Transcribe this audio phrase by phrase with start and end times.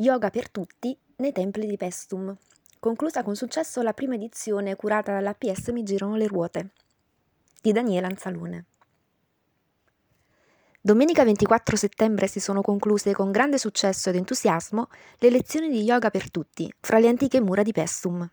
[0.00, 2.32] Yoga per tutti nei templi di Pestum.
[2.78, 6.70] Conclusa con successo la prima edizione curata dalla PS Mi girano le ruote
[7.60, 8.64] di Daniele Anzalone.
[10.80, 14.86] Domenica 24 settembre si sono concluse con grande successo ed entusiasmo
[15.18, 18.30] le lezioni di yoga per tutti fra le antiche mura di Pestum.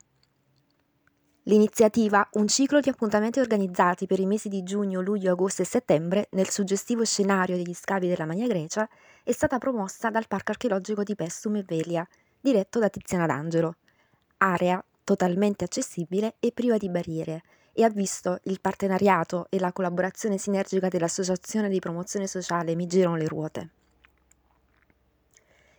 [1.48, 6.27] L'iniziativa, un ciclo di appuntamenti organizzati per i mesi di giugno, luglio, agosto e settembre
[6.32, 8.89] nel suggestivo scenario degli scavi della Magna Grecia,
[9.23, 12.08] è stata promossa dal Parco archeologico di Pestum e Velia,
[12.41, 13.76] diretto da Tiziana D'Angelo.
[14.38, 20.40] Area totalmente accessibile e priva di barriere e ha visto il partenariato e la collaborazione
[20.40, 23.70] sinergica dell'Associazione di Promozione Sociale Mi Girano le Ruote.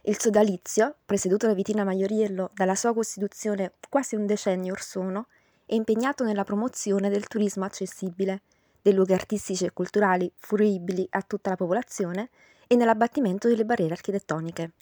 [0.03, 5.27] Il sodalizio, presieduto da Vitina Maioriello dalla sua costituzione quasi un decennio or sono,
[5.67, 8.43] è impegnato nella promozione del turismo accessibile,
[8.81, 12.31] dei luoghi artistici e culturali fruibili a tutta la popolazione
[12.69, 14.73] e nell'abbattimento delle barriere architettoniche.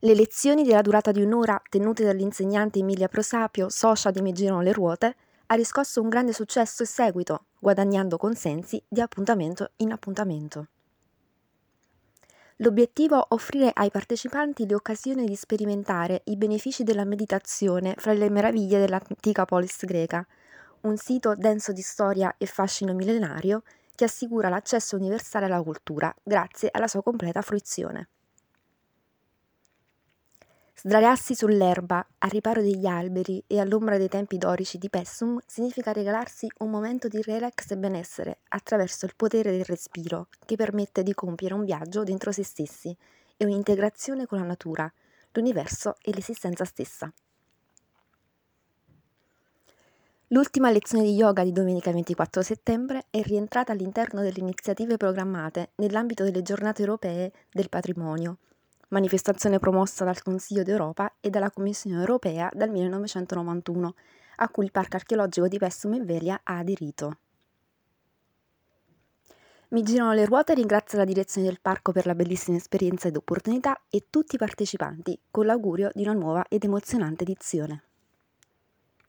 [0.00, 4.72] Le lezioni della durata di un'ora tenute dall'insegnante Emilia Prosapio, socia di Mi Girano le
[4.72, 10.68] Ruote, ha riscosso un grande successo e seguito, guadagnando consensi di appuntamento in appuntamento.
[12.60, 18.80] L'obiettivo è offrire ai partecipanti l'occasione di sperimentare i benefici della meditazione fra le meraviglie
[18.80, 20.26] dell'antica polis greca,
[20.82, 23.62] un sito denso di storia e fascino millenario
[23.94, 28.08] che assicura l'accesso universale alla cultura grazie alla sua completa fruizione.
[30.80, 36.46] Sdraiarsi sull'erba, al riparo degli alberi e all'ombra dei tempi dorici di Pessum significa regalarsi
[36.58, 41.54] un momento di relax e benessere attraverso il potere del respiro, che permette di compiere
[41.54, 42.96] un viaggio dentro se stessi
[43.36, 44.88] e un'integrazione con la natura,
[45.32, 47.12] l'universo e l'esistenza stessa.
[50.28, 56.22] L'ultima lezione di yoga di domenica 24 settembre è rientrata all'interno delle iniziative programmate nell'ambito
[56.22, 58.38] delle giornate europee del patrimonio
[58.88, 63.94] manifestazione promossa dal Consiglio d'Europa e dalla Commissione europea dal 1991,
[64.36, 67.18] a cui il Parco archeologico di Pessum e Velia ha aderito.
[69.70, 73.16] Mi girano le ruote e ringrazio la direzione del parco per la bellissima esperienza ed
[73.16, 77.87] opportunità e tutti i partecipanti con l'augurio di una nuova ed emozionante edizione.